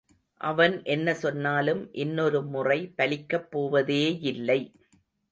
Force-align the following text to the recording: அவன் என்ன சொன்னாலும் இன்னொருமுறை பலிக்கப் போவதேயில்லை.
அவன் 0.41 0.83
என்ன 0.83 1.13
சொன்னாலும் 1.13 1.81
இன்னொருமுறை 1.93 2.77
பலிக்கப் 2.97 3.45
போவதேயில்லை. 3.51 4.57